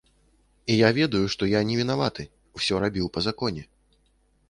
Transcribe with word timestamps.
І 0.75 0.77
я 0.77 0.89
ведаю, 0.99 1.21
што 1.35 1.51
я 1.51 1.61
не 1.69 1.77
вінаваты, 1.83 2.29
усё 2.61 2.73
рабіў 2.85 3.15
па 3.19 3.27
законе. 3.31 3.63